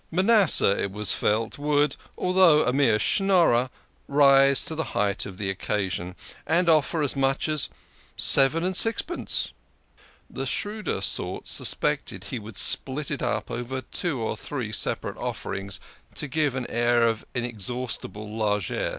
[0.09, 3.69] Ma nasseh, it was felt, would, although a mere Schnorrer,
[4.07, 6.15] rise to the height of the occasion,
[6.47, 7.69] and offer as much as
[8.17, 9.51] seven and sixpence.
[10.27, 15.79] The shrewder sort suspected he would split it up into two or three separate offerings,
[16.15, 18.89] to give an air of inex haustible largess.